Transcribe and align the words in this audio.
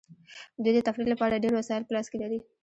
دوی 0.63 0.73
د 0.75 0.79
تفریح 0.87 1.07
لپاره 1.13 1.41
ډیر 1.43 1.53
وسایل 1.55 1.83
په 1.85 1.93
لاس 1.95 2.07
کې 2.11 2.17
لري 2.23 2.39